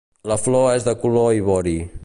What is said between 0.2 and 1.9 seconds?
La flor és de color ivori.